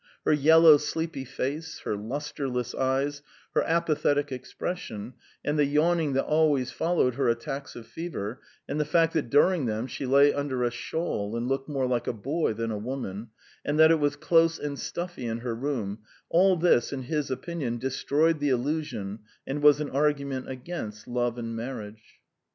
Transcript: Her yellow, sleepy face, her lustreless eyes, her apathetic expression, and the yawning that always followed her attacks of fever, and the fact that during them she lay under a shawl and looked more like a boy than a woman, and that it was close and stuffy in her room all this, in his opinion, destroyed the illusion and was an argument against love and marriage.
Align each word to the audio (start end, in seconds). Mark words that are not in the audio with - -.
Her 0.25 0.33
yellow, 0.33 0.77
sleepy 0.77 1.25
face, 1.25 1.81
her 1.81 1.95
lustreless 1.95 2.73
eyes, 2.73 3.21
her 3.53 3.61
apathetic 3.61 4.31
expression, 4.31 5.13
and 5.45 5.59
the 5.59 5.65
yawning 5.65 6.13
that 6.13 6.25
always 6.25 6.71
followed 6.71 7.13
her 7.13 7.29
attacks 7.29 7.75
of 7.75 7.85
fever, 7.85 8.41
and 8.67 8.79
the 8.79 8.83
fact 8.85 9.13
that 9.13 9.29
during 9.29 9.67
them 9.67 9.85
she 9.85 10.07
lay 10.07 10.33
under 10.33 10.63
a 10.63 10.71
shawl 10.71 11.35
and 11.35 11.47
looked 11.47 11.69
more 11.69 11.85
like 11.85 12.07
a 12.07 12.13
boy 12.13 12.51
than 12.53 12.71
a 12.71 12.79
woman, 12.79 13.29
and 13.63 13.77
that 13.77 13.91
it 13.91 13.99
was 13.99 14.15
close 14.15 14.57
and 14.57 14.79
stuffy 14.79 15.27
in 15.27 15.37
her 15.41 15.53
room 15.53 15.99
all 16.29 16.55
this, 16.57 16.91
in 16.91 17.03
his 17.03 17.29
opinion, 17.29 17.77
destroyed 17.77 18.39
the 18.39 18.49
illusion 18.49 19.19
and 19.45 19.61
was 19.61 19.79
an 19.79 19.91
argument 19.91 20.49
against 20.49 21.07
love 21.07 21.37
and 21.37 21.55
marriage. 21.55 22.15